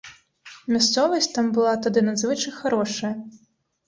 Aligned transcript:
Мясцовасць 0.77 1.27
там 1.35 1.51
была 1.57 1.73
тады 1.87 2.03
надзвычай 2.07 2.55
харошая. 2.57 3.13